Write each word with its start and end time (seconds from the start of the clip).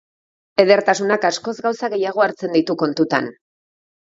Edertasunak 0.63 1.27
askoz 1.29 1.53
gauza 1.67 1.91
gehiago 1.97 2.25
hartzen 2.27 2.57
ditu 2.57 2.79
kontutan. 2.85 3.31